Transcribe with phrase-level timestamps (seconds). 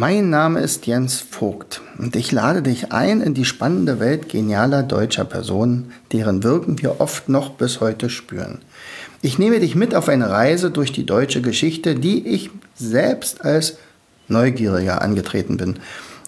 [0.00, 4.82] Mein Name ist Jens Vogt und ich lade dich ein in die spannende Welt genialer
[4.82, 8.60] deutscher Personen, deren Wirken wir oft noch bis heute spüren.
[9.20, 13.76] Ich nehme dich mit auf eine Reise durch die deutsche Geschichte, die ich selbst als
[14.26, 15.80] Neugieriger angetreten bin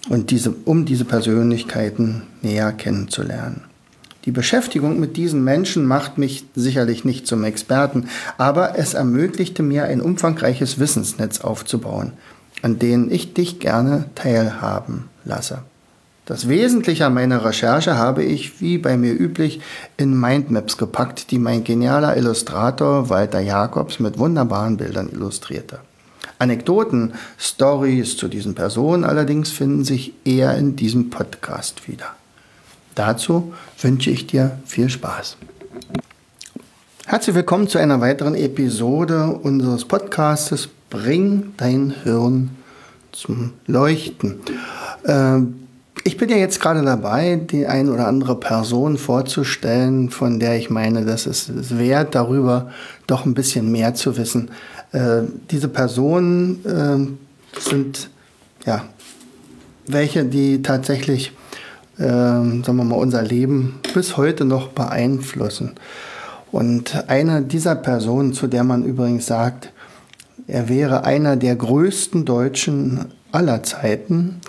[0.07, 3.61] und diese, um diese Persönlichkeiten näher kennenzulernen.
[4.25, 9.85] Die Beschäftigung mit diesen Menschen macht mich sicherlich nicht zum Experten, aber es ermöglichte mir
[9.85, 12.13] ein umfangreiches Wissensnetz aufzubauen–
[12.63, 15.59] an denen ich dich gerne teilhaben lasse.
[16.25, 19.59] Das Wesentliche an meiner Recherche habe ich, wie bei mir üblich,
[19.97, 25.79] in Mindmaps gepackt, die mein genialer Illustrator Walter Jacobs mit wunderbaren Bildern illustrierte.
[26.39, 32.15] Anekdoten, Stories zu diesen Personen allerdings finden sich eher in diesem Podcast wieder.
[32.95, 35.35] Dazu wünsche ich dir viel Spaß.
[37.05, 42.51] Herzlich willkommen zu einer weiteren Episode unseres Podcastes Bring dein Hirn
[43.11, 44.35] zum Leuchten.
[45.07, 45.55] Ähm,
[46.03, 50.69] ich bin ja jetzt gerade dabei, die ein oder andere Person vorzustellen, von der ich
[50.69, 51.49] meine, dass es
[51.79, 52.69] wert, darüber
[53.07, 54.51] doch ein bisschen mehr zu wissen.
[54.91, 58.11] Äh, diese Personen äh, sind
[58.67, 58.85] ja
[59.87, 61.31] welche, die tatsächlich,
[61.97, 65.71] äh, sagen wir mal, unser Leben bis heute noch beeinflussen.
[66.51, 69.73] Und eine dieser Personen, zu der man übrigens sagt,
[70.47, 74.41] er wäre einer der größten Deutschen aller Zeiten,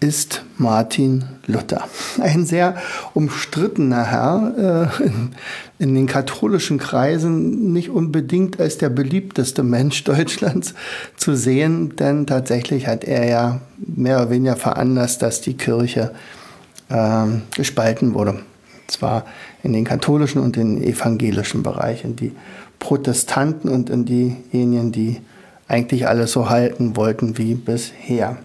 [0.00, 1.88] ist Martin Luther.
[2.20, 2.76] Ein sehr
[3.14, 10.74] umstrittener Herr, äh, in, den katholischen Kreisen nicht unbedingt als der beliebteste Mensch Deutschlands
[11.16, 16.12] zu sehen, denn tatsächlich hat er ja mehr oder weniger veranlasst, dass die Kirche
[16.90, 17.24] äh,
[17.56, 18.30] gespalten wurde.
[18.30, 19.24] Und zwar
[19.64, 22.32] in den katholischen und den evangelischen Bereich, in die
[22.78, 25.20] Protestanten und in diejenigen, die
[25.66, 28.38] eigentlich alles so halten wollten wie bisher.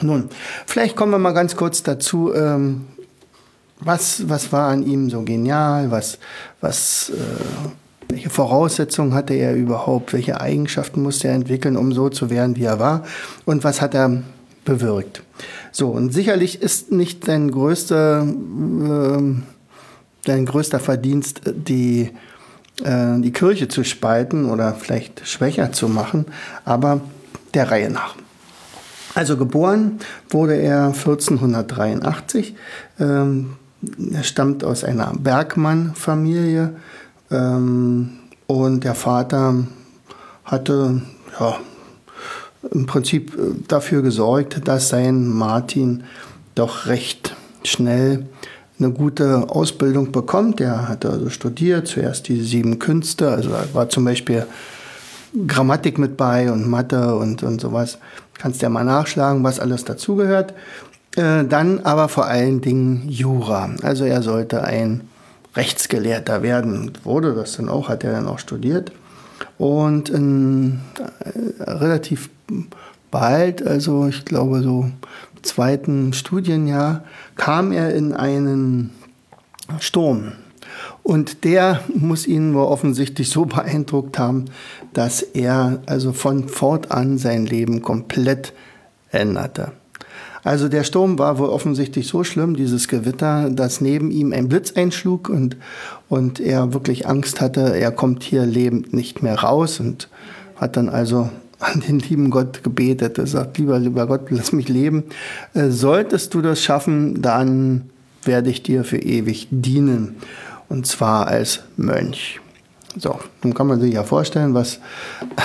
[0.00, 0.28] Nun,
[0.66, 2.86] vielleicht kommen wir mal ganz kurz dazu, ähm,
[3.80, 6.18] was, was war an ihm so genial, was,
[6.60, 12.30] was, äh, welche Voraussetzungen hatte er überhaupt, welche Eigenschaften musste er entwickeln, um so zu
[12.30, 13.04] werden, wie er war
[13.44, 14.22] und was hat er
[14.64, 15.22] bewirkt.
[15.72, 19.22] So, und sicherlich ist nicht sein größter, äh,
[20.26, 22.10] sein größter Verdienst die
[22.84, 26.26] äh, die Kirche zu spalten oder vielleicht schwächer zu machen,
[26.64, 27.00] aber
[27.54, 28.14] der Reihe nach.
[29.14, 29.98] Also geboren
[30.30, 32.54] wurde er 1483.
[33.00, 33.56] Ähm,
[34.12, 36.76] er stammt aus einer Bergmann-Familie
[37.30, 38.10] ähm,
[38.46, 39.64] und der Vater
[40.44, 41.02] hatte
[41.38, 41.56] ja,
[42.70, 46.04] im Prinzip äh, dafür gesorgt, dass sein Martin
[46.54, 48.26] doch recht schnell
[48.78, 50.60] eine gute Ausbildung bekommt.
[50.60, 54.46] Der hat also studiert, zuerst die sieben Künste, also war zum Beispiel
[55.46, 57.98] Grammatik mit bei und Mathe und, und sowas.
[58.38, 60.54] Kannst ja mal nachschlagen, was alles dazugehört.
[61.16, 63.70] Äh, dann aber vor allen Dingen Jura.
[63.82, 65.02] Also er sollte ein
[65.56, 66.92] Rechtsgelehrter werden.
[67.02, 68.92] Wurde das dann auch, hat er dann auch studiert.
[69.58, 70.80] Und in,
[71.20, 72.30] äh, relativ
[73.10, 74.90] bald, also ich glaube so
[75.42, 77.04] zweiten Studienjahr
[77.38, 78.90] kam er in einen
[79.80, 80.32] Sturm.
[81.02, 84.44] Und der muss ihn wohl offensichtlich so beeindruckt haben,
[84.92, 88.52] dass er also von fortan sein Leben komplett
[89.10, 89.72] änderte.
[90.44, 94.72] Also der Sturm war wohl offensichtlich so schlimm, dieses Gewitter, dass neben ihm ein Blitz
[94.72, 95.56] einschlug und,
[96.08, 100.08] und er wirklich Angst hatte, er kommt hier lebend nicht mehr raus und
[100.56, 103.18] hat dann also an den lieben Gott gebetet.
[103.18, 105.04] Er sagt, lieber, lieber Gott, lass mich leben.
[105.54, 107.90] Äh, solltest du das schaffen, dann
[108.24, 110.16] werde ich dir für ewig dienen.
[110.68, 112.40] Und zwar als Mönch.
[112.96, 114.80] So, nun kann man sich ja vorstellen, was,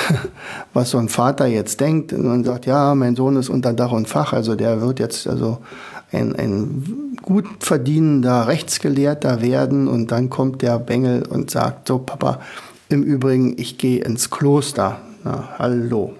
[0.73, 2.13] was so ein Vater jetzt denkt.
[2.13, 5.59] Und sagt, ja, mein Sohn ist unter Dach und Fach, also der wird jetzt also
[6.11, 9.87] ein, ein gut verdienender Rechtsgelehrter werden.
[9.87, 12.39] Und dann kommt der Bengel und sagt, so Papa,
[12.89, 14.99] im Übrigen, ich gehe ins Kloster.
[15.23, 16.13] Na, hallo.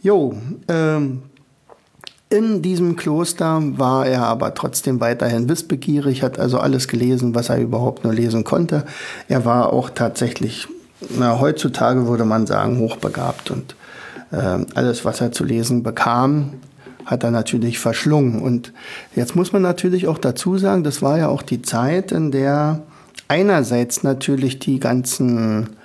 [0.00, 0.34] Jo,
[0.68, 1.22] ähm,
[2.30, 7.58] in diesem Kloster war er aber trotzdem weiterhin wissbegierig, hat also alles gelesen, was er
[7.58, 8.84] überhaupt nur lesen konnte.
[9.28, 10.66] Er war auch tatsächlich,
[11.18, 13.76] na, heutzutage würde man sagen, hochbegabt und
[14.30, 16.54] äh, alles, was er zu lesen bekam,
[17.04, 18.40] hat er natürlich verschlungen.
[18.40, 18.72] Und
[19.14, 22.80] jetzt muss man natürlich auch dazu sagen, das war ja auch die Zeit, in der
[23.28, 25.76] einerseits natürlich die ganzen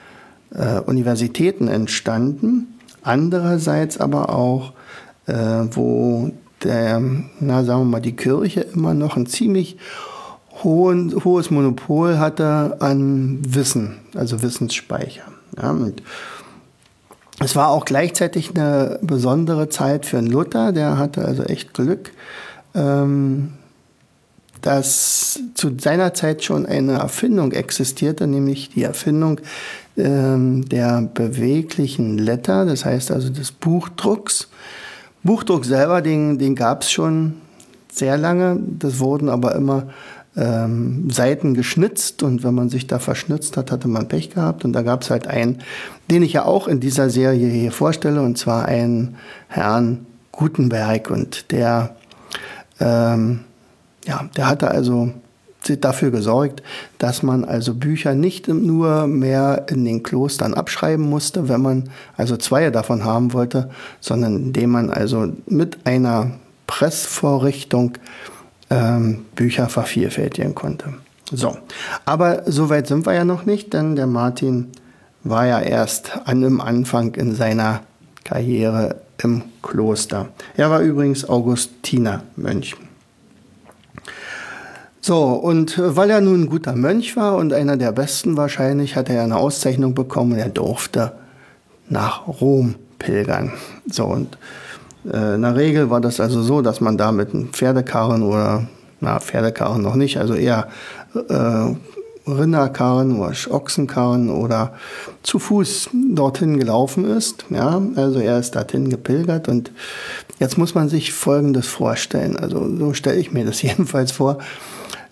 [0.58, 4.74] äh, Universitäten entstanden, andererseits aber auch,
[5.28, 5.34] äh,
[5.72, 6.32] wo
[6.64, 7.02] der,
[7.40, 9.78] na sagen wir mal, die Kirche immer noch ein ziemlich
[10.64, 15.24] hohen, hohes Monopol hatte an Wissen, also Wissensspeicher.
[15.62, 16.02] Ja, und
[17.40, 22.12] es war auch gleichzeitig eine besondere Zeit für Luther, der hatte also echt Glück,
[22.74, 23.54] ähm,
[24.62, 29.42] dass zu seiner Zeit schon eine Erfindung existierte, nämlich die Erfindung
[29.98, 34.50] ähm, der beweglichen Letter, das heißt also des Buchdrucks.
[35.24, 37.36] Buchdruck selber, den, den gab es schon
[37.92, 39.88] sehr lange, das wurden aber immer
[40.38, 44.66] ähm, Seiten geschnitzt und wenn man sich da verschnitzt hat, hatte man Pech gehabt.
[44.66, 45.60] Und da gab es halt einen,
[46.12, 49.16] den ich ja auch in dieser Serie hier vorstelle, und zwar einen
[49.48, 51.10] Herrn Gutenberg.
[51.10, 51.96] Und der,
[52.80, 53.42] ähm,
[54.06, 55.12] ja, der hatte also
[55.70, 56.64] dafür gesorgt,
[56.98, 62.38] dass man also Bücher nicht nur mehr in den Klostern abschreiben musste, wenn man also
[62.38, 63.70] zwei davon haben wollte,
[64.00, 66.32] sondern indem man also mit einer
[66.68, 67.98] Pressvorrichtung
[68.70, 70.94] ähm, Bücher vervielfältigen konnte.
[71.32, 71.58] So,
[72.06, 74.72] aber so weit sind wir ja noch nicht, denn der Martin
[75.24, 77.82] war ja erst an dem Anfang in seiner
[78.24, 80.30] Karriere im Kloster.
[80.56, 82.76] Er war übrigens Augustinermönch.
[85.08, 89.08] So, und weil er nun ein guter Mönch war und einer der besten wahrscheinlich, hat
[89.08, 90.36] er eine Auszeichnung bekommen.
[90.36, 91.12] Er durfte
[91.88, 93.54] nach Rom pilgern.
[93.86, 94.36] So, und
[95.08, 98.68] äh, in der Regel war das also so, dass man da mit einem Pferdekarren oder,
[99.00, 100.70] na, Pferdekarren noch nicht, also eher
[101.14, 101.76] äh,
[102.28, 104.74] Rinderkarren oder Ochsenkarren oder
[105.22, 107.46] zu Fuß dorthin gelaufen ist.
[107.52, 109.70] Ja, also er ist dorthin gepilgert und
[110.40, 112.38] jetzt muss man sich Folgendes vorstellen.
[112.38, 114.40] Also so stelle ich mir das jedenfalls vor.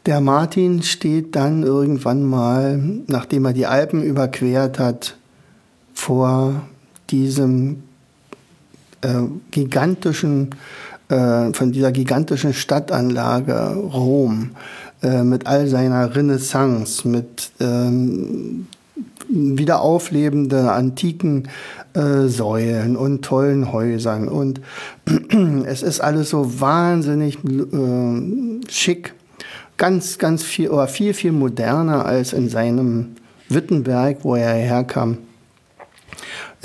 [0.06, 2.78] Der Martin steht dann irgendwann mal,
[3.08, 5.16] nachdem er die Alpen überquert hat,
[5.94, 6.64] vor
[7.10, 7.84] diesem
[9.02, 9.22] äh,
[9.52, 10.50] gigantischen,
[11.08, 14.52] äh, von dieser gigantischen Stadtanlage Rom
[15.02, 18.68] äh, mit all seiner Renaissance, mit ähm,
[19.30, 21.48] wieder auflebenden antiken
[21.94, 24.28] äh, Säulen und tollen Häusern.
[24.28, 24.60] Und
[25.66, 29.14] es ist alles so wahnsinnig äh, schick,
[29.78, 33.16] ganz, ganz viel oder viel, viel moderner als in seinem
[33.50, 35.18] Wittenberg, wo er herkam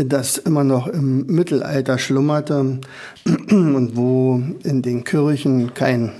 [0.04, 2.78] das immer noch im Mittelalter schlummerte
[3.50, 6.12] und wo in den Kirchen kein,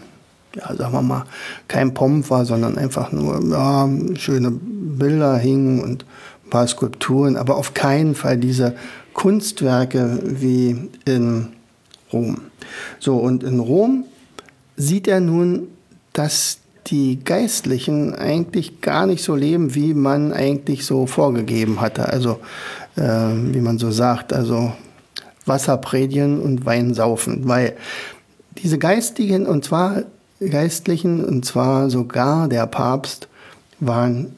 [0.55, 1.25] ja, sagen wir mal,
[1.69, 6.05] kein Pomp war, sondern einfach nur ja, schöne Bilder hingen und
[6.45, 8.75] ein paar Skulpturen, aber auf keinen Fall diese
[9.15, 11.49] Kunstwerke wie in
[12.13, 12.39] Rom.
[12.99, 14.05] So, und in Rom
[14.77, 15.69] sieht er nun,
[16.13, 16.59] dass
[16.91, 22.09] die Geistlichen eigentlich gar nicht so leben, wie man eigentlich so vorgegeben hatte.
[22.09, 22.39] Also
[22.97, 24.73] äh, wie man so sagt, also
[25.47, 27.77] Wasser predigen und Wein saufen, weil
[28.63, 30.03] diese Geistigen und zwar
[30.41, 33.29] Geistlichen und zwar sogar der Papst
[33.81, 34.35] waren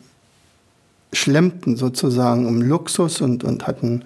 [1.13, 4.05] schlemmten sozusagen um Luxus und, und hatten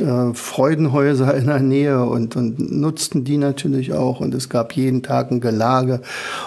[0.00, 5.02] äh, Freudenhäuser in der Nähe und, und nutzten die natürlich auch und es gab jeden
[5.02, 6.00] Tag ein Gelage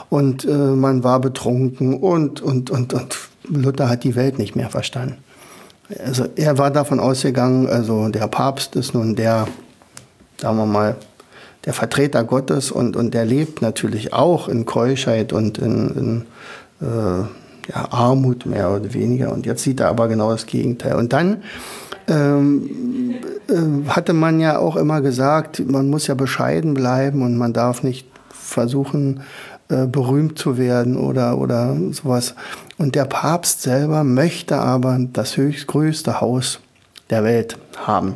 [0.09, 3.17] und äh, man war betrunken und, und, und, und
[3.49, 5.17] Luther hat die Welt nicht mehr verstanden.
[6.05, 9.47] Also er war davon ausgegangen, also der Papst ist nun der,
[10.37, 10.95] sagen wir mal,
[11.65, 16.25] der Vertreter Gottes und, und der lebt natürlich auch in Keuschheit und in,
[16.79, 17.21] in äh,
[17.71, 19.31] ja, Armut mehr oder weniger.
[19.31, 20.95] Und jetzt sieht er aber genau das Gegenteil.
[20.95, 21.43] Und dann
[22.07, 23.15] ähm,
[23.47, 27.83] äh, hatte man ja auch immer gesagt, man muss ja bescheiden bleiben und man darf
[27.83, 29.21] nicht versuchen,
[29.69, 32.35] äh, berühmt zu werden oder, oder sowas.
[32.77, 36.59] Und der Papst selber möchte aber das höchstgrößte Haus
[37.09, 38.15] der Welt haben.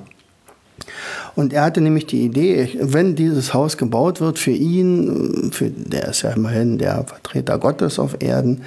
[1.36, 6.08] Und er hatte nämlich die Idee, wenn dieses Haus gebaut wird für ihn, für, der
[6.10, 8.62] ist ja immerhin der Vertreter Gottes auf Erden,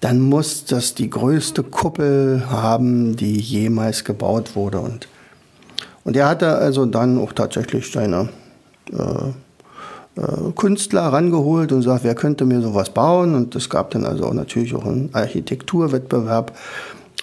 [0.00, 4.80] dann muss das die größte Kuppel haben, die jemals gebaut wurde.
[4.80, 5.06] Und,
[6.04, 8.30] und er hatte also dann auch tatsächlich seine
[8.90, 13.34] äh, äh, Künstler rangeholt und sagt, wer könnte mir sowas bauen?
[13.34, 16.56] Und es gab dann also auch natürlich auch einen Architekturwettbewerb.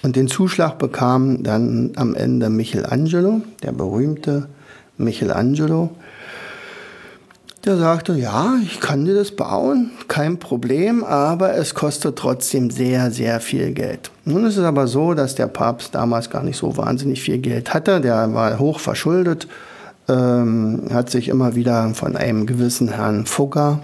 [0.04, 4.46] Und den Zuschlag bekam dann am Ende Michelangelo, der berühmte
[4.96, 5.90] Michelangelo.
[7.64, 13.12] Der sagte, ja, ich kann dir das bauen, kein Problem, aber es kostet trotzdem sehr,
[13.12, 14.10] sehr viel Geld.
[14.24, 17.72] Nun ist es aber so, dass der Papst damals gar nicht so wahnsinnig viel Geld
[17.72, 19.46] hatte, der war hoch verschuldet
[20.08, 23.80] ähm, hat sich immer wieder von einem gewissen Herrn Fugger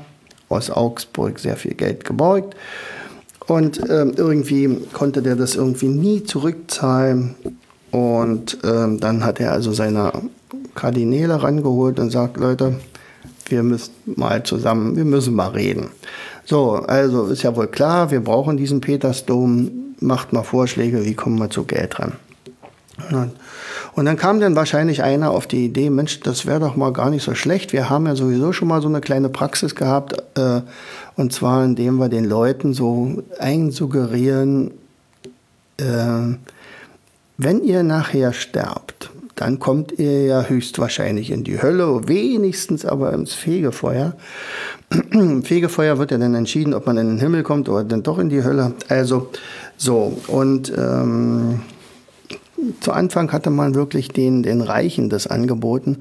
[0.48, 2.56] aus Augsburg sehr viel Geld geborgt.
[3.46, 7.34] Und ähm, irgendwie konnte der das irgendwie nie zurückzahlen.
[7.90, 10.12] Und ähm, dann hat er also seine
[10.78, 12.76] Kardinäle rangeholt und sagt, Leute,
[13.46, 15.88] wir müssen mal zusammen, wir müssen mal reden.
[16.44, 19.70] So, also ist ja wohl klar, wir brauchen diesen Petersdom,
[20.00, 22.12] macht mal Vorschläge, wie kommen wir zu Geld ran.
[23.94, 27.10] Und dann kam dann wahrscheinlich einer auf die Idee, Mensch, das wäre doch mal gar
[27.10, 27.72] nicht so schlecht.
[27.72, 30.60] Wir haben ja sowieso schon mal so eine kleine Praxis gehabt, äh,
[31.16, 34.70] und zwar indem wir den Leuten so einsuggerieren,
[35.78, 36.36] äh,
[37.36, 43.34] wenn ihr nachher sterbt, dann kommt ihr ja höchstwahrscheinlich in die Hölle, wenigstens aber ins
[43.34, 44.16] Fegefeuer.
[45.12, 48.18] Im Fegefeuer wird ja dann entschieden, ob man in den Himmel kommt oder dann doch
[48.18, 48.74] in die Hölle.
[48.88, 49.28] Also
[49.76, 51.60] so, und ähm,
[52.80, 55.98] zu Anfang hatte man wirklich den, den Reichen das angeboten.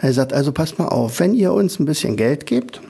[0.00, 2.80] Er sagt, also passt mal auf, wenn ihr uns ein bisschen Geld gebt,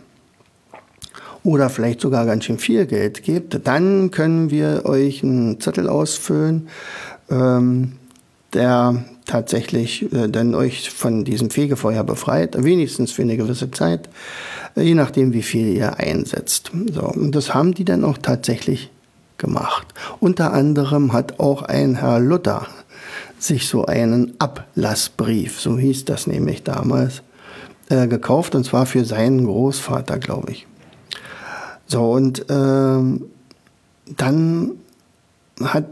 [1.43, 6.69] oder vielleicht sogar ganz schön viel Geld gebt, dann können wir euch einen Zettel ausfüllen,
[7.31, 7.93] ähm,
[8.53, 14.09] der tatsächlich äh, dann euch von diesem Fegefeuer befreit, wenigstens für eine gewisse Zeit,
[14.77, 16.73] äh, je nachdem, wie viel ihr einsetzt.
[16.93, 18.91] So, und das haben die dann auch tatsächlich
[19.39, 19.87] gemacht.
[20.19, 22.67] Unter anderem hat auch ein Herr Luther
[23.39, 27.23] sich so einen Ablassbrief, so hieß das nämlich damals,
[27.89, 30.67] äh, gekauft, und zwar für seinen Großvater, glaube ich.
[31.87, 33.27] So, und ähm,
[34.17, 34.73] dann
[35.63, 35.85] hat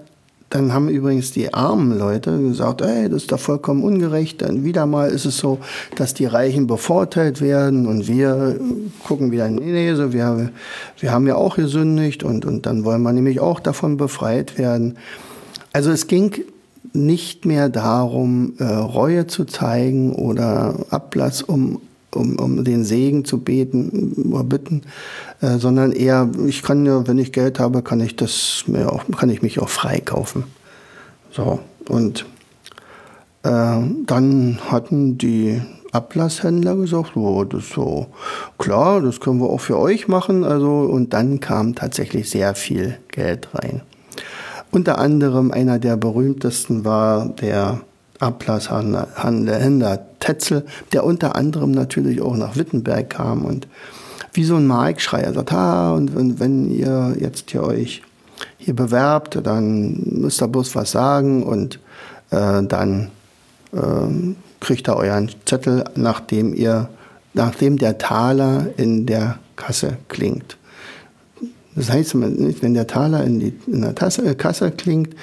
[0.51, 4.41] dann haben übrigens die armen Leute gesagt, ey, das ist doch vollkommen ungerecht.
[4.41, 5.59] Dann wieder mal ist es so,
[5.97, 8.59] dass die Reichen bevorteilt werden und wir
[9.05, 10.51] gucken wieder, nee, nee, so wir,
[10.99, 14.97] wir haben ja auch gesündigt und, und dann wollen wir nämlich auch davon befreit werden.
[15.73, 16.45] Also es ging
[16.95, 21.81] nicht mehr darum, äh, Reue zu zeigen oder Ablass, um
[22.15, 24.83] um, um den Segen zu beten oder bitten,
[25.41, 29.05] äh, sondern eher, ich kann ja, wenn ich Geld habe, kann ich das mir auch,
[29.17, 30.45] kann ich mich auch freikaufen.
[31.31, 32.27] So, und
[33.43, 35.61] äh, dann hatten die
[35.93, 38.07] Ablasshändler gesagt, oh, das ist so
[38.59, 40.45] klar, das können wir auch für euch machen.
[40.45, 43.83] Also, und dann kam tatsächlich sehr viel Geld rein.
[44.71, 47.81] Unter anderem einer der berühmtesten war der
[48.21, 53.69] Ablasshändler Tetzel, der unter anderem natürlich auch nach Wittenberg kam und
[54.33, 58.03] wie so ein Markschreier sagt, ha, und wenn, wenn ihr jetzt hier euch
[58.59, 61.81] hier bewerbt, dann müsst ihr bloß was sagen und
[62.31, 63.11] äh, dann
[63.73, 66.89] äh, kriegt ihr euren Zettel, nachdem ihr,
[67.35, 70.58] nachdem der Taler in der Kasse klingt.
[71.79, 75.15] Das heißt, wenn der Taler in, die, in der Tasse, äh, Kasse klingt,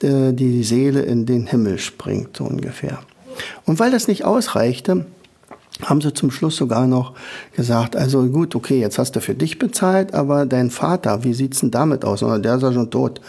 [0.00, 3.00] äh, die Seele in den Himmel springt, so ungefähr.
[3.66, 5.06] Und weil das nicht ausreichte,
[5.82, 7.14] haben sie zum Schluss sogar noch
[7.56, 11.60] gesagt, also gut, okay, jetzt hast du für dich bezahlt, aber dein Vater, wie sieht's
[11.60, 12.22] denn damit aus?
[12.22, 13.20] Oder der ist ja schon tot.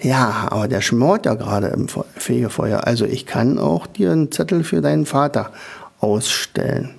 [0.00, 2.88] Ja, aber der schmort ja gerade im Fegefeuer.
[2.88, 5.52] Also ich kann auch dir einen Zettel für deinen Vater
[6.00, 6.90] ausstellen.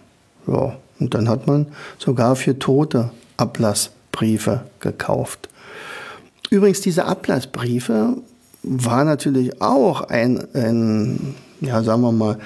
[0.47, 3.11] Ja, und dann hat man sogar für Tote
[4.13, 5.49] Ablassbriefe gekauft.
[6.49, 8.17] Übrigens, diese Ablassbriefe
[8.61, 12.37] war natürlich auch ein, ein ja, sagen wir mal,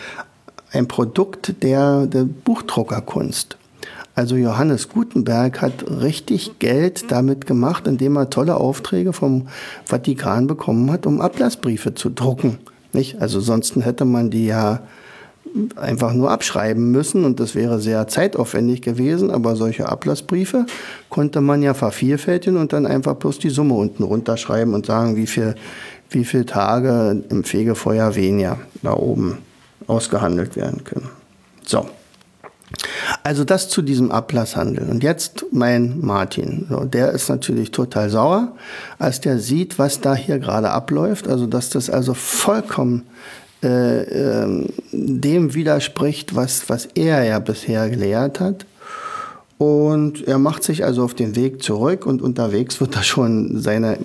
[0.71, 3.57] ein Produkt der, der Buchdruckerkunst.
[4.15, 9.47] Also Johannes Gutenberg hat richtig Geld damit gemacht, indem er tolle Aufträge vom
[9.85, 12.57] Vatikan bekommen hat, um Ablassbriefe zu drucken.
[12.93, 13.21] Nicht?
[13.21, 14.79] Also sonst hätte man die ja
[15.75, 20.65] einfach nur abschreiben müssen und das wäre sehr zeitaufwendig gewesen, aber solche Ablassbriefe
[21.09, 25.27] konnte man ja vervielfältigen und dann einfach bloß die Summe unten runterschreiben und sagen, wie
[25.27, 25.55] viel,
[26.09, 29.39] wie viele Tage im Fegefeuer weniger da oben
[29.87, 31.09] ausgehandelt werden können.
[31.65, 31.87] So.
[33.23, 34.89] Also das zu diesem Ablasshandel.
[34.89, 36.67] Und jetzt mein Martin.
[36.69, 38.53] So, der ist natürlich total sauer,
[38.99, 41.27] als der sieht, was da hier gerade abläuft.
[41.27, 43.03] Also dass das also vollkommen
[43.63, 48.65] äh, äh, dem widerspricht, was, was er ja bisher gelehrt hat.
[49.57, 53.97] Und er macht sich also auf den Weg zurück und unterwegs wird er schon seine,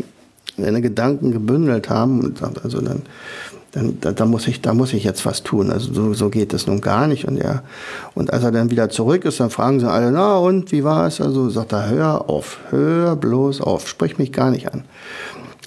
[0.56, 3.02] seine Gedanken gebündelt haben und sagt also dann,
[3.72, 5.70] dann da, da, muss ich, da muss ich jetzt was tun.
[5.70, 7.26] Also so, so geht das nun gar nicht.
[7.28, 7.62] Und er,
[8.14, 11.06] und als er dann wieder zurück ist, dann fragen sie alle, na und wie war
[11.06, 11.20] es?
[11.20, 14.84] Also sagt er, hör auf, hör bloß auf, sprich mich gar nicht an.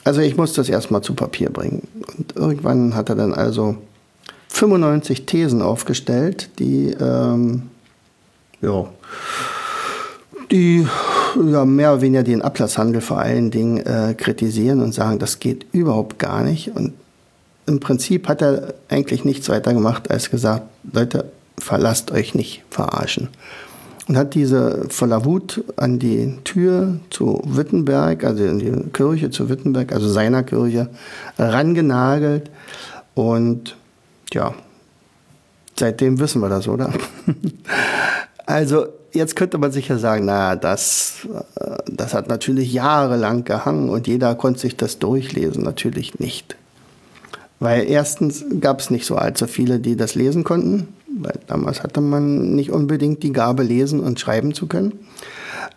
[0.06, 1.88] Also ich muss das erstmal zu Papier bringen.
[2.18, 3.76] Und irgendwann hat er dann also
[4.50, 7.64] 95 Thesen aufgestellt, die, ähm,
[8.62, 8.86] ja,
[10.52, 10.88] die
[11.52, 15.66] ja, mehr oder weniger den Ablasshandel vor allen Dingen äh, kritisieren und sagen, das geht
[15.74, 16.76] überhaupt gar nicht.
[16.76, 16.94] Und
[17.66, 23.30] im Prinzip hat er eigentlich nichts weiter gemacht, als gesagt, Leute, verlasst euch nicht verarschen.
[24.08, 29.50] Und hat diese voller Wut an die Tür zu Wittenberg, also in die Kirche zu
[29.50, 30.90] Wittenberg, also seiner Kirche,
[31.40, 32.52] rangenagelt.
[33.16, 33.76] Und
[34.32, 34.54] ja,
[35.78, 36.94] seitdem wissen wir das, oder?
[38.46, 44.08] also jetzt könnte man sicher sagen, na, das, äh, das hat natürlich jahrelang gehangen und
[44.08, 45.64] jeder konnte sich das durchlesen.
[45.64, 46.56] Natürlich nicht.
[47.60, 50.90] Weil erstens gab es nicht so allzu viele, die das lesen konnten.
[51.18, 54.94] Weil damals hatte man nicht unbedingt die Gabe, lesen und schreiben zu können.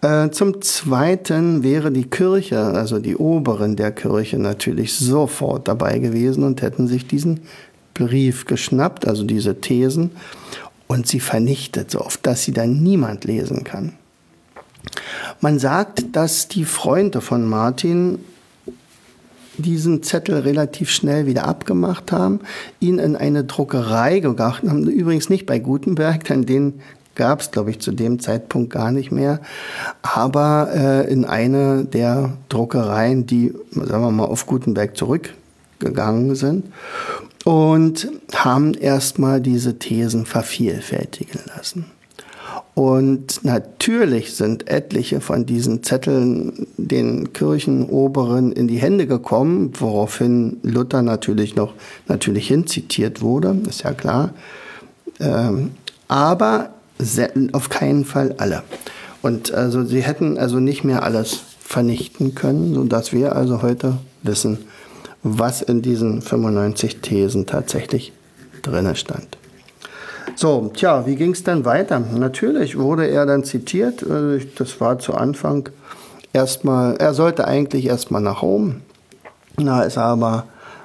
[0.01, 6.45] Äh, zum Zweiten wäre die Kirche, also die Oberen der Kirche, natürlich sofort dabei gewesen
[6.45, 7.41] und hätten sich diesen
[7.95, 10.11] Brief geschnappt, also diese Thesen,
[10.87, 13.93] und sie vernichtet, so oft, dass sie dann niemand lesen kann.
[15.41, 18.19] Man sagt, dass die Freunde von Martin
[19.59, 22.41] diesen Zettel relativ schnell wieder abgemacht haben,
[22.81, 26.81] ihn in eine Druckerei gebracht haben, übrigens nicht bei Gutenberg, denn den
[27.15, 29.41] gab es, glaube ich, zu dem Zeitpunkt gar nicht mehr,
[30.03, 36.67] aber äh, in eine der Druckereien, die, sagen wir mal, auf Gutenberg zurückgegangen sind
[37.45, 41.87] und haben erstmal diese Thesen vervielfältigen lassen.
[42.79, 51.03] Und natürlich sind etliche von diesen Zetteln den Kirchenoberen in die Hände gekommen, woraufhin Luther
[51.03, 51.75] natürlich noch
[52.07, 54.33] natürlich hinzitiert wurde, ist ja klar.
[55.19, 55.73] Ähm,
[56.07, 56.71] aber
[57.51, 58.63] auf keinen Fall alle.
[59.23, 64.59] Und also sie hätten also nicht mehr alles vernichten können, sodass wir also heute wissen,
[65.25, 68.13] was in diesen 95 Thesen tatsächlich
[68.63, 69.37] drinne stand.
[70.41, 71.99] So, tja, wie ging es dann weiter?
[71.99, 74.05] Natürlich wurde er dann zitiert.
[74.05, 75.69] Äh, das war zu Anfang
[76.33, 78.77] erstmal, er sollte eigentlich erstmal nach Rom.
[79.57, 80.45] Na, ist aber,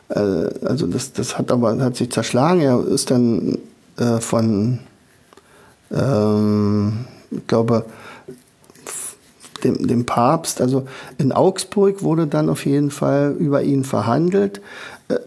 [0.10, 0.20] äh,
[0.66, 2.62] also das, das hat aber hat sich zerschlagen.
[2.62, 3.60] Er ist dann
[4.00, 4.80] äh, von,
[5.92, 7.86] ähm, ich glaube,
[9.64, 10.62] dem, dem Papst.
[10.62, 10.88] Also
[11.20, 14.62] in Augsburg wurde dann auf jeden Fall über ihn verhandelt.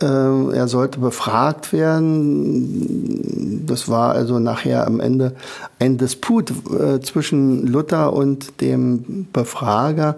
[0.01, 3.65] Äh, er sollte befragt werden.
[3.67, 5.33] Das war also nachher am Ende
[5.79, 10.17] ein Disput äh, zwischen Luther und dem Befrager.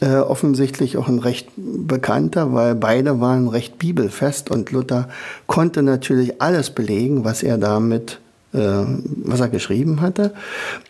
[0.00, 5.08] Äh, offensichtlich auch ein recht bekannter, weil beide waren recht bibelfest und Luther
[5.46, 8.18] konnte natürlich alles belegen, was er damit
[8.54, 10.34] was er geschrieben hatte.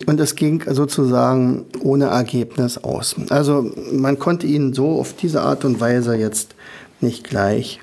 [0.07, 3.15] Und es ging sozusagen ohne Ergebnis aus.
[3.29, 6.57] Also man konnte ihn so auf diese Art und Weise jetzt
[7.01, 7.79] nicht gleich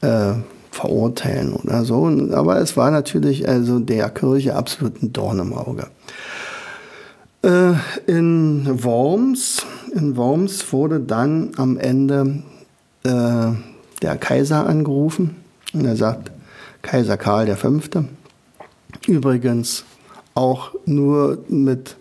[0.00, 0.34] äh,
[0.70, 2.06] verurteilen oder so.
[2.32, 5.86] Aber es war natürlich also der Kirche absolut ein Dorn im Auge.
[7.42, 7.72] Äh,
[8.06, 12.42] in Worms, in Worms wurde dann am Ende
[13.04, 13.52] äh,
[14.02, 15.36] der Kaiser angerufen
[15.72, 16.30] und er sagt,
[16.82, 17.80] Kaiser Karl V.,
[19.06, 19.84] Übrigens
[20.34, 21.96] auch nur mit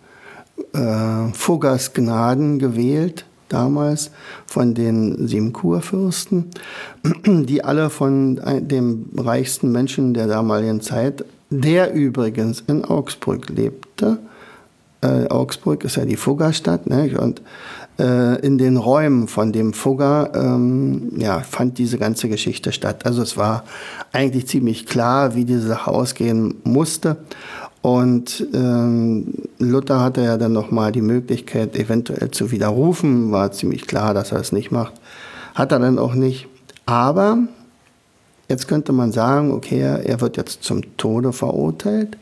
[0.74, 4.12] äh, Fuggers Gnaden gewählt, damals
[4.46, 6.46] von den sieben Kurfürsten,
[7.26, 14.20] die alle von dem reichsten Menschen der damaligen Zeit, der übrigens in Augsburg lebte,
[15.02, 17.18] äh, Augsburg ist ja die Fuggerstadt, ne?
[17.20, 17.42] und
[18.00, 23.06] äh, in den Räumen von dem Fugger ähm, ja, fand diese ganze Geschichte statt.
[23.06, 23.64] Also es war
[24.12, 27.18] eigentlich ziemlich klar, wie diese Sache ausgehen musste.
[27.82, 33.32] Und ähm, Luther hatte ja dann nochmal die Möglichkeit, eventuell zu widerrufen.
[33.32, 34.94] War ziemlich klar, dass er es nicht macht.
[35.56, 36.48] Hat er dann auch nicht.
[36.86, 37.38] Aber
[38.50, 42.18] jetzt könnte man sagen, okay, er wird jetzt zum Tode verurteilt.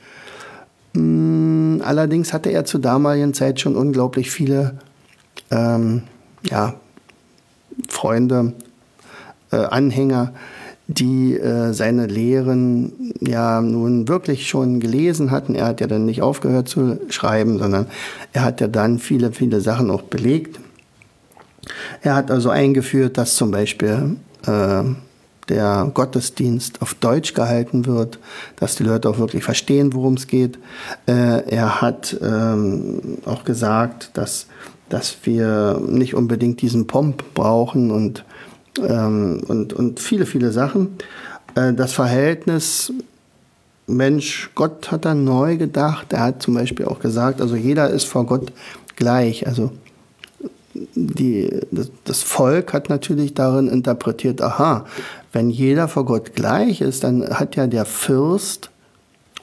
[0.94, 4.78] Hm, allerdings hatte er zur damaligen Zeit schon unglaublich viele
[5.50, 6.04] ähm,
[6.44, 6.76] ja,
[7.88, 8.54] Freunde,
[9.52, 10.34] äh, Anhänger,
[10.88, 15.54] die äh, seine Lehren ja nun wirklich schon gelesen hatten.
[15.54, 17.88] Er hat ja dann nicht aufgehört zu schreiben, sondern
[18.34, 20.60] er hat ja dann viele, viele Sachen auch belegt.
[22.02, 24.84] Er hat also eingeführt, dass zum Beispiel äh,
[25.50, 28.20] der Gottesdienst auf Deutsch gehalten wird,
[28.56, 30.58] dass die Leute auch wirklich verstehen, worum es geht.
[31.06, 34.48] Äh, er hat ähm, auch gesagt, dass
[34.90, 38.24] dass wir nicht unbedingt diesen Pomp brauchen und,
[38.80, 40.98] ähm, und, und viele, viele Sachen.
[41.56, 42.92] Äh, das Verhältnis
[43.88, 46.12] Mensch, Gott hat er neu gedacht.
[46.12, 48.52] Er hat zum Beispiel auch gesagt, also jeder ist vor Gott
[48.98, 49.48] gleich.
[49.48, 49.72] Also
[50.74, 51.50] die,
[52.04, 54.86] das Volk hat natürlich darin interpretiert, aha,
[55.32, 58.70] wenn jeder vor Gott gleich ist, dann hat ja der Fürst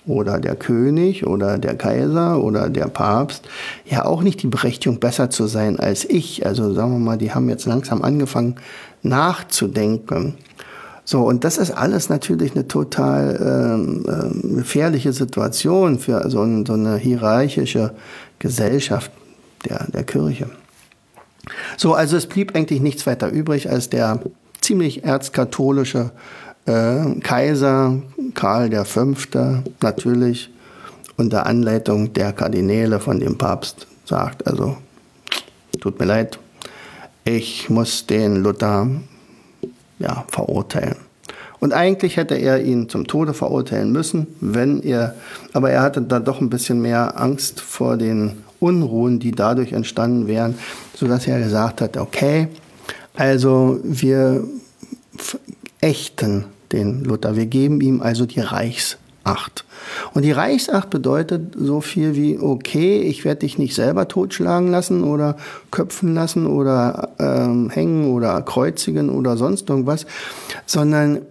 [0.07, 3.49] oder der König oder der Kaiser oder der Papst
[3.87, 6.44] ja auch nicht die Berechtigung, besser zu sein als ich.
[6.44, 8.57] Also sagen wir mal, die haben jetzt langsam angefangen
[9.05, 10.35] nachzudenken.
[11.05, 16.64] So, und das ist alles natürlich eine total ähm, ähm, gefährliche Situation für so, ein,
[16.64, 17.95] so eine hierarchische
[18.38, 19.12] Gesellschaft
[19.69, 20.49] der, der Kirche.
[21.77, 24.21] So, also es blieb eigentlich nichts weiter übrig, als der
[24.62, 26.11] ziemlich erzkatholische
[26.64, 28.01] äh, Kaiser
[28.35, 29.14] Karl V.
[29.83, 30.51] natürlich
[31.17, 34.79] unter Anleitung der Kardinäle von dem Papst sagt, also
[35.81, 36.38] tut mir leid,
[37.24, 38.88] ich muss den Luther
[39.98, 40.96] ja, verurteilen.
[41.60, 45.14] Und eigentlich hätte er ihn zum Tode verurteilen müssen, wenn er,
[45.54, 50.26] aber er hatte da doch ein bisschen mehr Angst vor den Unruhen, die dadurch entstanden
[50.26, 50.58] wären,
[50.94, 52.48] sodass er gesagt hat, okay,
[53.14, 54.44] also wir
[55.80, 58.40] ächten den Luther, wir geben ihm also die
[59.24, 59.64] Reichsacht.
[60.12, 65.04] Und die Reichsacht bedeutet so viel wie, okay, ich werde dich nicht selber totschlagen lassen
[65.04, 65.37] oder
[65.70, 70.06] köpfen lassen oder ähm, hängen oder kreuzigen oder sonst irgendwas,
[70.66, 71.22] sondern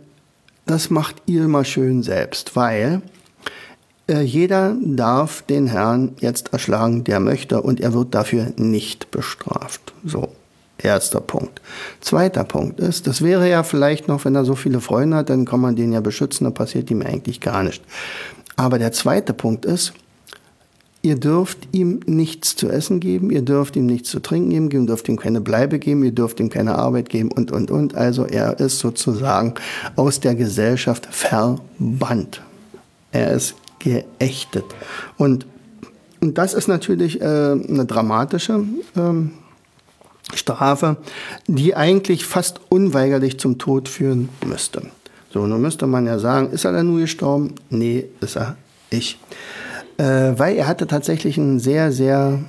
[0.65, 3.01] das macht ihr mal schön selbst, weil
[4.07, 9.93] äh, jeder darf den Herrn jetzt erschlagen, der möchte, und er wird dafür nicht bestraft.
[10.05, 10.29] So.
[10.83, 11.61] Erster Punkt.
[12.01, 15.45] Zweiter Punkt ist, das wäre ja vielleicht noch, wenn er so viele Freunde hat, dann
[15.45, 17.85] kann man den ja beschützen, dann passiert ihm eigentlich gar nichts.
[18.57, 19.93] Aber der zweite Punkt ist,
[21.01, 24.87] ihr dürft ihm nichts zu essen geben, ihr dürft ihm nichts zu trinken geben, ihr
[24.87, 27.95] dürft ihm keine Bleibe geben, ihr dürft ihm keine Arbeit geben und, und, und.
[27.95, 29.53] Also er ist sozusagen
[29.95, 32.41] aus der Gesellschaft verbannt.
[33.13, 34.65] Er ist geächtet.
[35.17, 35.45] Und,
[36.19, 38.65] und das ist natürlich äh, eine dramatische
[38.97, 39.31] ähm,
[40.35, 40.97] Strafe,
[41.47, 44.83] die eigentlich fast unweigerlich zum Tod führen müsste.
[45.31, 47.55] So, nun müsste man ja sagen, ist er denn nur gestorben?
[47.69, 48.55] Nee, ist er
[48.89, 49.17] ich.
[49.97, 52.39] Äh, weil er hatte tatsächlich einen sehr, sehr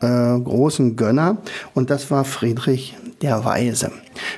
[0.00, 1.38] äh, großen Gönner
[1.74, 3.90] und das war Friedrich der Weise.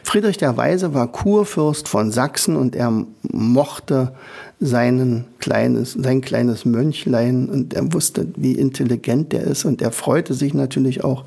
[0.03, 4.13] Friedrich der Weise war Kurfürst von Sachsen und er mochte
[4.59, 10.35] seinen kleines, sein kleines Mönchlein und er wusste, wie intelligent er ist und er freute
[10.35, 11.25] sich natürlich auch,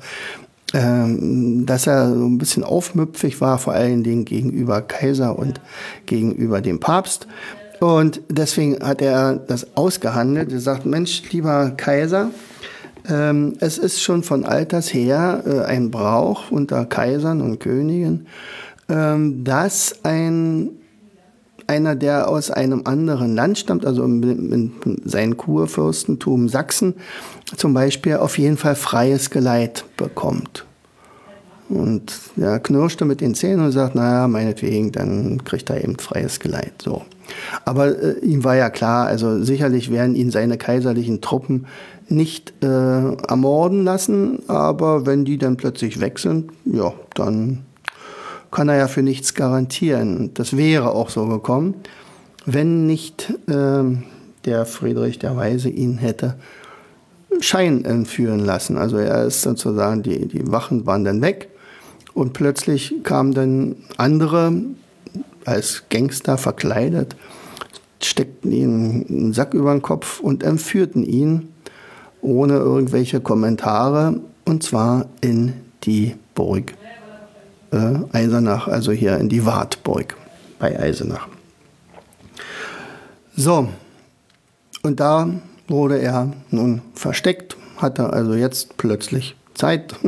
[0.74, 5.60] dass er so ein bisschen aufmüpfig war, vor allen Dingen gegenüber Kaiser und
[6.06, 7.28] gegenüber dem Papst.
[7.80, 10.50] Und deswegen hat er das ausgehandelt.
[10.50, 12.30] Er sagt, Mensch, lieber Kaiser,
[13.08, 18.26] ähm, es ist schon von alters her äh, ein Brauch unter Kaisern und Königen,
[18.88, 20.70] ähm, dass ein
[21.66, 26.94] einer, der aus einem anderen Land stammt, also in, in sein Kurfürstentum Sachsen
[27.56, 30.64] zum Beispiel, auf jeden Fall freies Geleit bekommt.
[31.68, 36.38] Und er knirschte mit den Zähnen und sagt, naja, meinetwegen, dann kriegt er eben freies
[36.38, 36.74] Geleit.
[36.82, 37.02] So.
[37.64, 41.66] Aber äh, ihm war ja klar, also sicherlich werden ihn seine kaiserlichen Truppen
[42.08, 47.64] nicht äh, ermorden lassen, aber wenn die dann plötzlich weg sind, ja, dann
[48.50, 50.32] kann er ja für nichts garantieren.
[50.34, 51.74] Das wäre auch so gekommen,
[52.44, 53.84] wenn nicht äh,
[54.44, 56.34] der Friedrich der Weise ihn hätte
[57.40, 58.78] Schein entführen lassen.
[58.78, 61.48] Also er ist sozusagen, die, die Wachen waren dann weg
[62.14, 64.52] und plötzlich kamen dann andere
[65.44, 67.16] als Gangster verkleidet,
[68.00, 71.50] steckten ihm einen Sack über den Kopf und entführten ihn
[72.22, 76.74] ohne irgendwelche Kommentare und zwar in die Burg
[77.72, 80.16] äh, Eisenach, also hier in die Wartburg
[80.58, 81.28] bei Eisenach.
[83.36, 83.68] So,
[84.82, 85.28] und da
[85.68, 89.94] wurde er nun versteckt, hatte also jetzt plötzlich Zeit.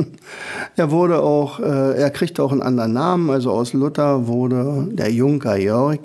[0.75, 5.11] Er wurde auch, äh, er kriegte auch einen anderen Namen, also aus Luther wurde der
[5.11, 5.99] Junker Jörg.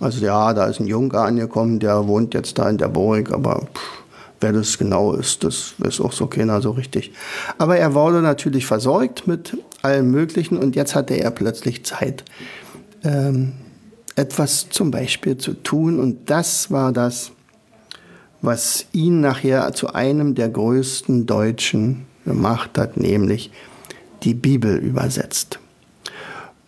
[0.00, 3.60] Also ja, da ist ein Junker angekommen, der wohnt jetzt da in der Burg, aber
[3.60, 4.02] pff,
[4.40, 7.12] wer das genau ist, das ist auch so keiner so richtig.
[7.58, 12.24] Aber er wurde natürlich versorgt mit allem Möglichen und jetzt hatte er plötzlich Zeit,
[13.04, 13.52] ähm,
[14.16, 17.32] etwas zum Beispiel zu tun und das war das,
[18.46, 23.50] was ihn nachher zu einem der größten Deutschen gemacht hat, nämlich
[24.22, 25.58] die Bibel übersetzt.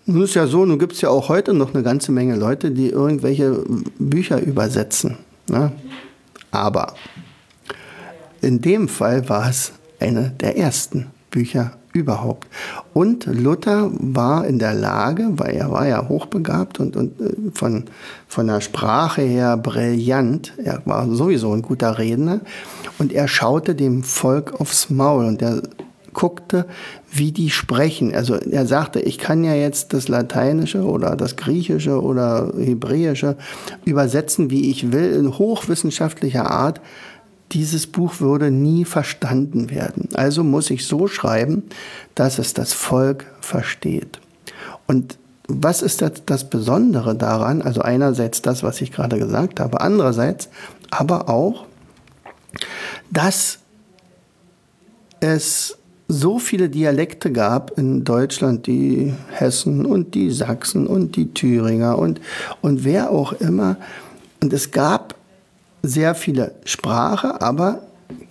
[0.04, 2.72] Nun ist ja so, nun gibt es ja auch heute noch eine ganze Menge Leute,
[2.72, 3.62] die irgendwelche
[3.98, 5.18] Bücher übersetzen.
[5.48, 5.70] Ne?
[6.50, 6.94] Aber
[8.40, 12.48] in dem Fall war es eine der ersten Bücher überhaupt.
[12.94, 17.84] Und Luther war in der Lage, weil er war ja hochbegabt und, und äh, von,
[18.26, 22.40] von der Sprache her brillant, er war sowieso ein guter Redner,
[22.98, 25.62] und er schaute dem Volk aufs Maul und er
[26.18, 26.66] guckte,
[27.12, 28.14] wie die sprechen.
[28.14, 33.36] Also er sagte, ich kann ja jetzt das Lateinische oder das Griechische oder Hebräische
[33.84, 36.80] übersetzen, wie ich will, in hochwissenschaftlicher Art
[37.52, 40.08] dieses Buch würde nie verstanden werden.
[40.14, 41.64] Also muss ich so schreiben,
[42.14, 44.20] dass es das Volk versteht.
[44.86, 47.62] Und was ist das, Besondere daran?
[47.62, 50.50] Also einerseits das, was ich gerade gesagt habe, andererseits
[50.90, 51.64] aber auch,
[53.10, 53.60] dass
[55.20, 61.98] es so viele Dialekte gab in Deutschland, die Hessen und die Sachsen und die Thüringer
[61.98, 62.20] und,
[62.62, 63.76] und wer auch immer.
[64.42, 65.17] Und es gab
[65.82, 67.82] sehr viele Sprache, aber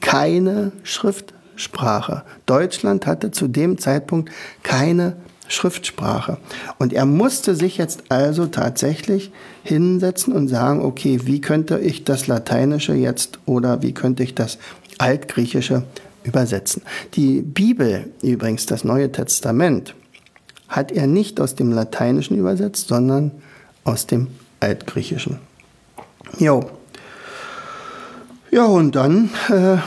[0.02, 2.24] keine Schriftsprache.
[2.46, 4.32] Deutschland hatte zu dem Zeitpunkt
[4.64, 5.16] keine
[5.48, 6.38] Schriftsprache.
[6.78, 9.32] Und er musste sich jetzt also tatsächlich
[9.64, 14.58] hinsetzen und sagen, okay, wie könnte ich das Lateinische jetzt oder wie könnte ich das
[14.98, 15.84] Altgriechische
[16.24, 16.84] übersetzen.
[17.14, 19.96] Die Bibel, übrigens das Neue Testament,
[20.68, 23.32] hat er nicht aus dem Lateinischen übersetzt, sondern
[23.84, 24.28] aus dem
[24.60, 25.40] Altgriechischen.
[26.38, 26.70] Jo.
[28.52, 29.78] Ja, und dann äh,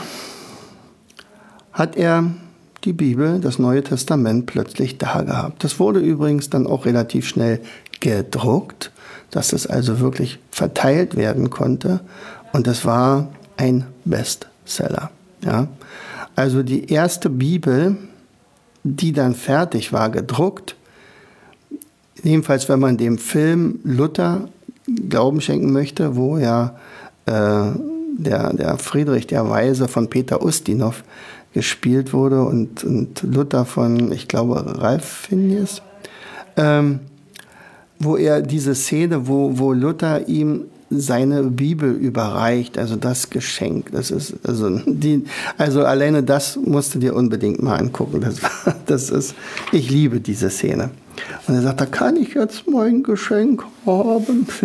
[1.73, 2.25] hat er
[2.83, 5.63] die Bibel, das Neue Testament, plötzlich da gehabt.
[5.63, 7.61] Das wurde übrigens dann auch relativ schnell
[7.99, 8.91] gedruckt,
[9.31, 12.01] dass es also wirklich verteilt werden konnte.
[12.53, 15.11] Und es war ein Bestseller.
[15.43, 15.67] Ja.
[16.35, 17.97] Also die erste Bibel,
[18.83, 20.75] die dann fertig war, gedruckt,
[22.23, 24.49] jedenfalls wenn man dem Film Luther
[25.09, 26.75] Glauben schenken möchte, wo ja
[27.25, 27.71] äh,
[28.21, 31.03] der, der Friedrich der Weise von Peter Ustinov
[31.53, 35.81] gespielt wurde und, und Luther von, ich glaube, Ralf Finjes,
[36.55, 36.99] ähm,
[37.99, 43.91] wo er diese Szene, wo, wo Luther ihm seine Bibel überreicht, also das Geschenk.
[43.91, 45.23] Das ist, also, die,
[45.57, 48.21] also alleine das musst du dir unbedingt mal angucken.
[48.21, 48.41] Das,
[48.85, 49.33] das ist,
[49.71, 50.91] ich liebe diese Szene.
[51.47, 54.47] Und er sagt, da kann ich jetzt mein Geschenk haben.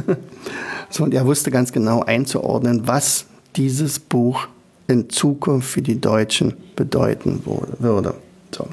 [0.89, 4.49] So, und er wusste ganz genau einzuordnen, was dieses Buch
[4.89, 8.15] in Zukunft für die Deutschen bedeuten würde.
[8.55, 8.69] So.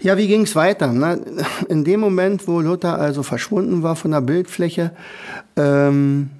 [0.00, 0.92] Ja, wie ging es weiter?
[0.92, 1.18] Na,
[1.68, 4.92] in dem Moment, wo Luther also verschwunden war von der Bildfläche,
[5.56, 6.30] ähm,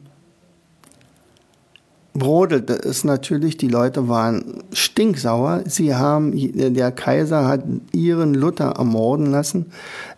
[2.13, 5.63] brodelte es natürlich, die Leute waren stinksauer.
[5.67, 6.33] Sie haben,
[6.75, 9.67] der Kaiser hat ihren Luther ermorden lassen.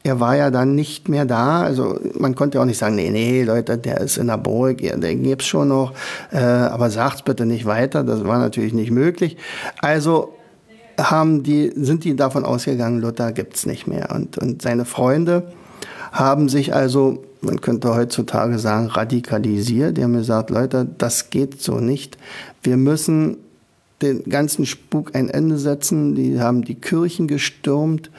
[0.03, 1.63] Er war ja dann nicht mehr da.
[1.63, 5.23] Also man konnte auch nicht sagen, nee, nee, Leute, der ist in der Burg, den
[5.23, 5.93] gibt's schon noch,
[6.31, 8.05] äh, aber sagt's bitte nicht weiter.
[8.05, 9.37] Das war natürlich nicht möglich.
[9.81, 10.35] Also
[10.99, 14.11] haben die, sind die davon ausgegangen, Luther gibt's nicht mehr.
[14.15, 15.53] Und, und seine Freunde
[16.11, 19.97] haben sich also, man könnte heutzutage sagen, radikalisiert.
[19.97, 22.17] Die haben gesagt, Leute, das geht so nicht.
[22.63, 23.37] Wir müssen
[24.03, 26.15] den ganzen Spuk ein Ende setzen.
[26.15, 28.11] Die haben die Kirchen gestürmt,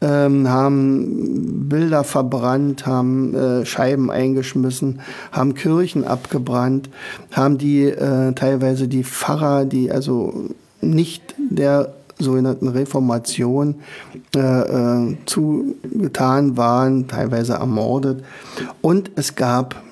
[0.00, 5.00] ähm, haben Bilder verbrannt, haben äh, Scheiben eingeschmissen,
[5.32, 6.88] haben Kirchen abgebrannt,
[7.32, 13.76] haben die äh, teilweise die Pfarrer, die also nicht der sogenannten Reformation
[14.34, 18.24] äh, äh, zugetan waren, teilweise ermordet.
[18.80, 19.82] Und es gab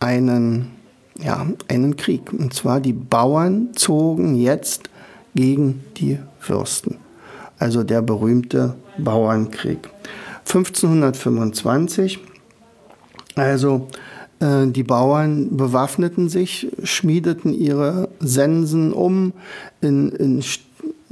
[0.00, 0.70] einen,
[1.18, 2.32] ja, einen Krieg.
[2.32, 4.90] Und zwar die Bauern zogen jetzt
[5.34, 6.98] gegen die Fürsten.
[7.58, 9.88] Also der berühmte Bauernkrieg.
[10.46, 12.18] 1525,
[13.36, 13.88] also
[14.40, 19.32] äh, die Bauern bewaffneten sich, schmiedeten ihre Sensen um
[19.80, 20.42] in, in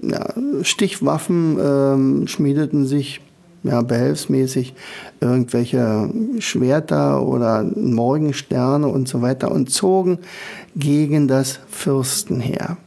[0.02, 0.26] ja,
[0.62, 3.20] Stichwaffen ähm, schmiedeten sich
[3.62, 4.74] ja, behelfsmäßig
[5.20, 10.18] irgendwelche Schwerter oder Morgensterne und so weiter und zogen
[10.76, 12.78] gegen das Fürstenheer.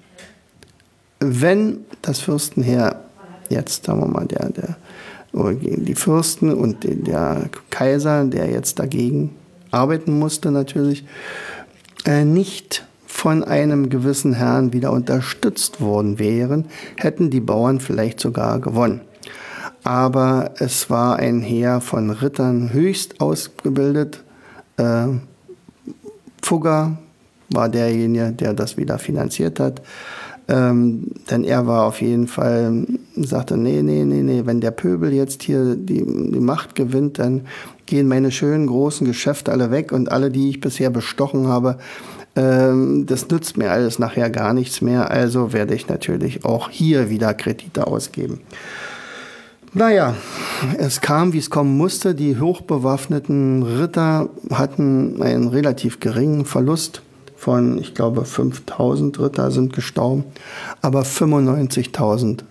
[1.19, 3.02] Wenn das Fürstenheer
[3.49, 4.76] jetzt, sagen wir mal, der, der,
[5.34, 9.36] die Fürsten und der Kaiser, der jetzt dagegen
[9.71, 11.06] arbeiten musste natürlich,
[12.06, 12.86] äh, nicht
[13.24, 16.66] von einem gewissen Herrn wieder unterstützt worden wären,
[16.98, 19.00] hätten die Bauern vielleicht sogar gewonnen.
[19.86, 24.26] Aber es war ein Heer von Rittern höchst ausgebildet.
[24.76, 25.06] Äh,
[26.42, 26.98] Fugger
[27.50, 29.82] war derjenige, der das wieder finanziert hat.
[30.50, 35.14] Ähm, denn er war auf jeden Fall, sagte, nee, nee, nee, nee, wenn der Pöbel
[35.14, 37.48] jetzt hier die, die Macht gewinnt, dann
[37.86, 41.78] gehen meine schönen großen Geschäfte alle weg und alle, die ich bisher bestochen habe,
[42.36, 47.10] ähm, das nützt mir alles nachher gar nichts mehr, also werde ich natürlich auch hier
[47.10, 48.41] wieder Kredite ausgeben.
[49.76, 50.15] Naja,
[50.78, 52.13] es kam, wie es kommen musste.
[52.13, 57.02] Die hochbewaffneten Ritter hatten einen relativ geringen Verlust
[57.36, 60.26] von, ich glaube, 5000 Ritter sind gestorben,
[60.82, 62.41] aber 95.000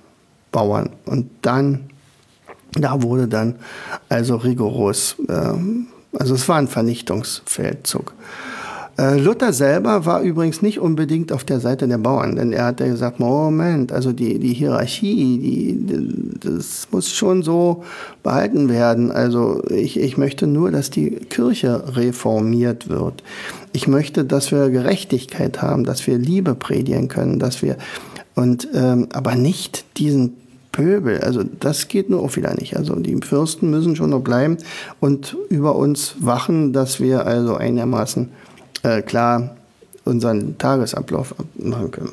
[0.51, 0.91] Bauern.
[1.07, 1.91] Und dann,
[2.73, 3.55] da wurde dann
[4.09, 5.55] also rigoros, äh,
[6.19, 8.15] also es war ein Vernichtungsfeldzug.
[9.03, 12.79] Äh, Luther selber war übrigens nicht unbedingt auf der Seite der Bauern, denn er hat
[12.79, 17.83] ja gesagt, Moment, also die, die Hierarchie, die, das muss schon so
[18.23, 19.11] behalten werden.
[19.11, 23.25] Also ich, ich möchte nur, dass die Kirche reformiert wird.
[23.73, 27.79] Ich möchte, dass wir Gerechtigkeit haben, dass wir Liebe predigen können, dass wir
[28.37, 30.35] und ähm, aber nicht diesen
[30.71, 31.19] Pöbel.
[31.23, 32.77] Also das geht nur auch wieder nicht.
[32.77, 34.59] Also die Fürsten müssen schon noch bleiben
[35.01, 38.29] und über uns wachen, dass wir also einigermaßen
[38.83, 39.57] äh, klar
[40.05, 42.13] unseren Tagesablauf machen können.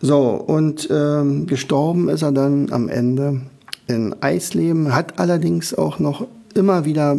[0.00, 3.42] So, und ähm, gestorben ist er dann am Ende
[3.86, 7.16] in Eisleben, hat allerdings auch noch immer wieder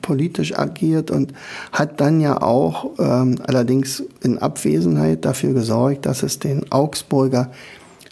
[0.00, 1.32] politisch agiert und
[1.72, 7.50] hat dann ja auch ähm, allerdings in Abwesenheit dafür gesorgt, dass es den Augsburger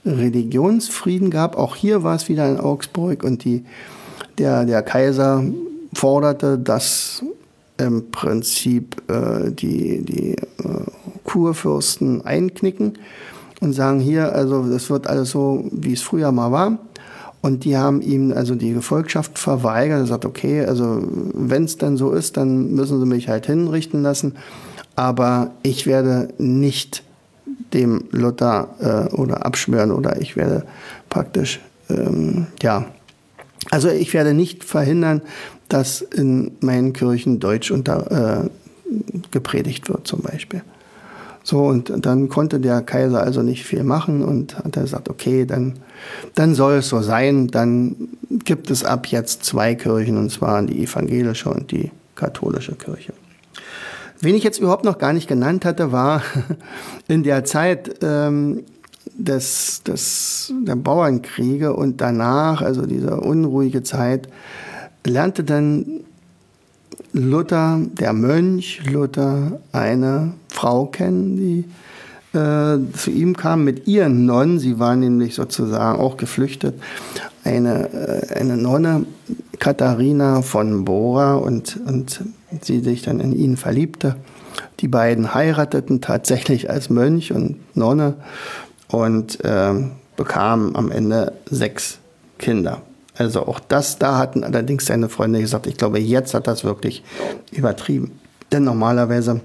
[0.04, 1.56] Religionsfrieden gab.
[1.56, 3.64] Auch hier war es wieder in Augsburg und die,
[4.38, 5.44] der, der Kaiser
[5.94, 7.22] forderte, dass
[7.78, 10.36] im Prinzip äh, die, die äh,
[11.24, 12.98] Kurfürsten einknicken
[13.60, 16.78] und sagen hier, also das wird alles so, wie es früher mal war.
[17.40, 20.00] Und die haben ihm also die Gefolgschaft verweigert.
[20.00, 21.00] Er sagt, okay, also
[21.34, 24.34] wenn es dann so ist, dann müssen sie mich halt hinrichten lassen.
[24.96, 27.04] Aber ich werde nicht
[27.72, 30.64] dem Luther äh, oder abschwören oder ich werde
[31.08, 32.86] praktisch, ähm, ja,
[33.70, 35.22] also ich werde nicht verhindern,
[35.68, 38.50] dass in meinen Kirchen Deutsch unter, äh,
[39.30, 40.62] gepredigt wird zum Beispiel.
[41.44, 45.46] So, und dann konnte der Kaiser also nicht viel machen und hat er gesagt, okay,
[45.46, 45.78] dann,
[46.34, 47.96] dann soll es so sein, dann
[48.44, 53.14] gibt es ab jetzt zwei Kirchen, und zwar die evangelische und die katholische Kirche.
[54.20, 56.22] Wen ich jetzt überhaupt noch gar nicht genannt hatte, war
[57.08, 58.64] in der Zeit ähm,
[59.16, 64.28] des, des, der Bauernkriege und danach, also diese unruhige Zeit,
[65.08, 66.00] lernte dann
[67.12, 71.64] Luther, der Mönch Luther, eine Frau kennen, die
[72.36, 74.58] äh, zu ihm kam mit ihren Nonnen.
[74.58, 76.74] Sie war nämlich sozusagen auch geflüchtet.
[77.44, 79.06] Eine, äh, eine Nonne,
[79.58, 82.22] Katharina von Bora, und, und
[82.60, 84.16] sie sich dann in ihn verliebte.
[84.80, 88.14] Die beiden heirateten tatsächlich als Mönch und Nonne
[88.88, 89.74] und äh,
[90.16, 91.98] bekamen am Ende sechs
[92.38, 92.82] Kinder.
[93.18, 97.02] Also auch das, da hatten allerdings seine Freunde gesagt, ich glaube, jetzt hat das wirklich
[97.50, 98.18] übertrieben.
[98.52, 99.40] Denn normalerweise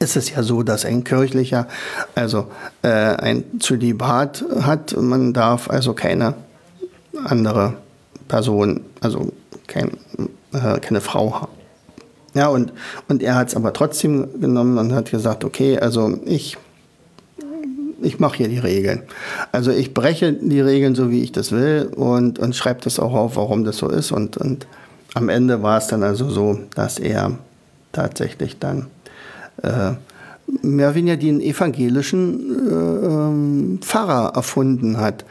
[0.00, 1.68] ist es ja so, dass ein kirchlicher
[2.14, 2.48] also
[2.82, 4.96] äh, ein Zölibat hat.
[4.96, 6.34] Man darf also keine
[7.24, 7.74] andere
[8.28, 9.32] Person, also
[9.66, 9.92] kein,
[10.52, 11.52] äh, keine Frau haben.
[12.34, 12.72] Ja, und,
[13.08, 16.56] und er hat es aber trotzdem genommen und hat gesagt, okay, also ich
[18.02, 19.02] ich mache hier die Regeln.
[19.52, 23.12] Also ich breche die Regeln so, wie ich das will und, und schreibe das auch
[23.12, 24.12] auf, warum das so ist.
[24.12, 24.66] Und, und
[25.14, 27.38] am Ende war es dann also so, dass er
[27.92, 28.86] tatsächlich dann
[29.62, 29.92] äh,
[30.62, 35.24] mehr oder weniger den evangelischen äh, ähm, Pfarrer erfunden hat.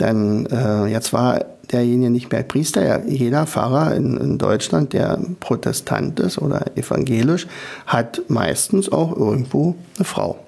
[0.00, 3.04] Denn äh, jetzt war derjenige nicht mehr Priester.
[3.06, 7.46] Jeder Pfarrer in, in, Deutschland, der Protestant ist oder evangelisch,
[7.86, 10.38] hat meistens auch irgendwo eine Frau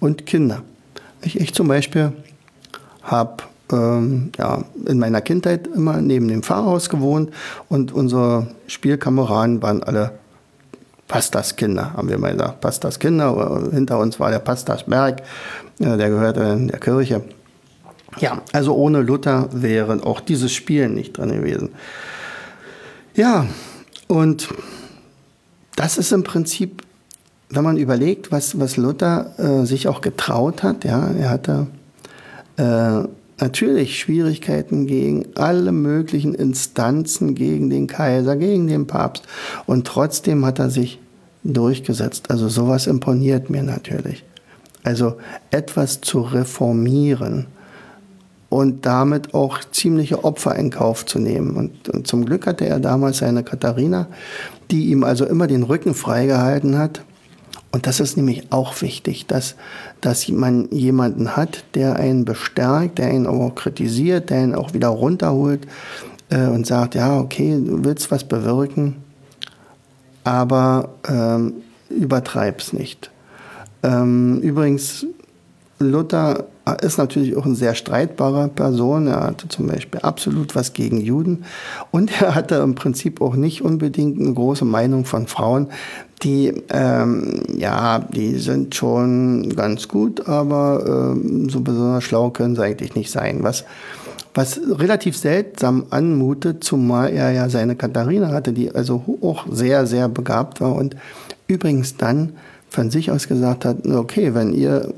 [0.00, 0.62] und Kinder.
[1.24, 2.12] Ich, ich zum Beispiel
[3.02, 7.30] habe ähm, ja, in meiner Kindheit immer neben dem Pfarrhaus gewohnt
[7.68, 10.12] und unsere Spielkameraden waren alle
[11.08, 12.60] Pastaskinder, haben wir mal gesagt.
[12.60, 15.22] Pastaskinder, hinter uns war der Pastasberg,
[15.78, 17.22] der gehörte in der Kirche.
[18.18, 21.70] Ja, also ohne Luther wäre auch dieses Spiel nicht drin gewesen.
[23.14, 23.46] Ja,
[24.08, 24.48] und
[25.76, 26.82] das ist im Prinzip
[27.54, 31.66] wenn man überlegt, was, was Luther äh, sich auch getraut hat, ja, er hatte
[32.56, 33.08] äh,
[33.40, 39.24] natürlich Schwierigkeiten gegen alle möglichen Instanzen, gegen den Kaiser, gegen den Papst.
[39.66, 40.98] Und trotzdem hat er sich
[41.42, 42.30] durchgesetzt.
[42.30, 44.24] Also sowas imponiert mir natürlich.
[44.82, 45.14] Also
[45.50, 47.46] etwas zu reformieren
[48.50, 51.56] und damit auch ziemliche Opfer in Kauf zu nehmen.
[51.56, 54.06] Und, und zum Glück hatte er damals seine Katharina,
[54.70, 57.02] die ihm also immer den Rücken freigehalten hat
[57.74, 59.56] und das ist nämlich auch wichtig, dass,
[60.00, 64.86] dass man jemanden hat, der einen bestärkt, der ihn auch kritisiert, der ihn auch wieder
[64.86, 65.66] runterholt
[66.30, 69.02] äh, und sagt, ja, okay, du willst was bewirken,
[70.22, 71.54] aber ähm,
[71.90, 73.10] übertreib's nicht.
[73.82, 75.04] Ähm, übrigens,
[75.80, 79.06] Luther ist natürlich auch eine sehr streitbare Person.
[79.06, 81.44] Er hatte zum Beispiel absolut was gegen Juden
[81.90, 85.68] und er hatte im Prinzip auch nicht unbedingt eine große Meinung von Frauen,
[86.22, 92.62] die, ähm, ja, die sind schon ganz gut, aber ähm, so besonders schlau können sie
[92.62, 93.42] eigentlich nicht sein.
[93.42, 93.64] Was,
[94.32, 100.08] was relativ seltsam anmutet, zumal er ja seine Katharina hatte, die also auch sehr, sehr
[100.08, 100.96] begabt war und
[101.46, 102.32] übrigens dann
[102.70, 104.94] von sich aus gesagt hat, okay, wenn ihr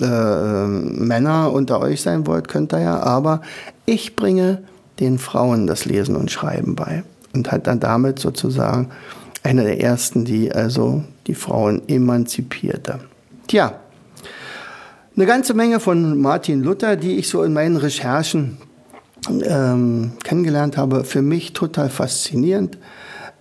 [0.00, 3.42] äh, Männer unter euch sein wollt, könnt ihr ja, aber
[3.86, 4.62] ich bringe
[5.00, 8.90] den Frauen das Lesen und Schreiben bei und hat dann damit sozusagen
[9.42, 13.00] einer der ersten, die also die Frauen emanzipierte.
[13.46, 13.74] Tja,
[15.16, 18.58] eine ganze Menge von Martin Luther, die ich so in meinen Recherchen
[19.44, 22.78] ähm, kennengelernt habe, für mich total faszinierend.